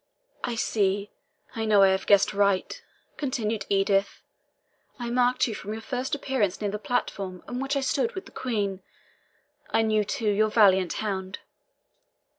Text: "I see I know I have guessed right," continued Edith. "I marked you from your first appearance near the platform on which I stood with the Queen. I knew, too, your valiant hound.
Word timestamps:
"I 0.43 0.55
see 0.55 1.11
I 1.55 1.63
know 1.63 1.83
I 1.83 1.89
have 1.89 2.07
guessed 2.07 2.33
right," 2.33 2.81
continued 3.17 3.67
Edith. 3.69 4.23
"I 4.97 5.11
marked 5.11 5.45
you 5.47 5.53
from 5.53 5.73
your 5.73 5.81
first 5.83 6.15
appearance 6.15 6.59
near 6.59 6.71
the 6.71 6.79
platform 6.79 7.43
on 7.47 7.59
which 7.59 7.75
I 7.75 7.81
stood 7.81 8.15
with 8.15 8.25
the 8.25 8.31
Queen. 8.31 8.81
I 9.69 9.83
knew, 9.83 10.03
too, 10.03 10.31
your 10.31 10.49
valiant 10.49 10.93
hound. 10.93 11.37